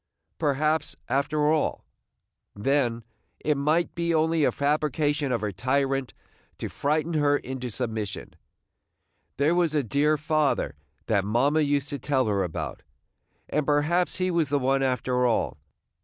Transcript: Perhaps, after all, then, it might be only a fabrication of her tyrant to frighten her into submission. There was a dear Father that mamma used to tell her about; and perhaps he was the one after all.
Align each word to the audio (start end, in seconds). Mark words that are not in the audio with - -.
Perhaps, 0.39 0.95
after 1.07 1.51
all, 1.51 1.85
then, 2.55 3.03
it 3.39 3.55
might 3.55 3.93
be 3.93 4.15
only 4.15 4.43
a 4.43 4.51
fabrication 4.51 5.31
of 5.31 5.41
her 5.41 5.51
tyrant 5.51 6.15
to 6.57 6.69
frighten 6.69 7.13
her 7.13 7.37
into 7.37 7.69
submission. 7.69 8.33
There 9.37 9.53
was 9.53 9.75
a 9.75 9.83
dear 9.83 10.17
Father 10.17 10.75
that 11.05 11.23
mamma 11.23 11.61
used 11.61 11.89
to 11.89 11.99
tell 11.99 12.25
her 12.25 12.41
about; 12.41 12.81
and 13.47 13.63
perhaps 13.63 14.15
he 14.15 14.31
was 14.31 14.49
the 14.49 14.57
one 14.57 14.81
after 14.81 15.27
all. 15.27 15.59